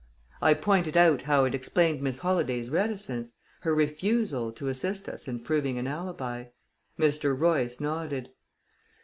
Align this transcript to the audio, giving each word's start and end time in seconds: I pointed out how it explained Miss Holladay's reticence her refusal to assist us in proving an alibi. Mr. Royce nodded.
I 0.41 0.55
pointed 0.55 0.97
out 0.97 1.21
how 1.21 1.45
it 1.45 1.53
explained 1.53 2.01
Miss 2.01 2.17
Holladay's 2.17 2.71
reticence 2.71 3.33
her 3.59 3.75
refusal 3.75 4.51
to 4.53 4.67
assist 4.67 5.07
us 5.07 5.27
in 5.27 5.41
proving 5.41 5.77
an 5.77 5.85
alibi. 5.85 6.45
Mr. 6.97 7.39
Royce 7.39 7.79
nodded. 7.79 8.31